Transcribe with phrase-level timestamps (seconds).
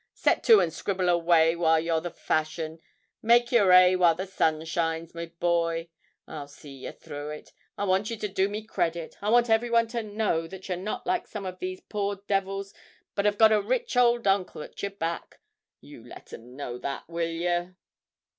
[0.15, 2.79] Set to and scribble away while you're the fashion;
[3.21, 5.89] make your 'ay while the sun shines, my boy.
[6.27, 7.53] I'll see yer through it.
[7.77, 9.15] I want you to do me credit.
[9.21, 12.73] I want everyone to know that you're not like some of these poor devils,
[13.13, 15.39] but have got a rich old uncle at your back.
[15.81, 17.75] You let 'em know that, will yer?'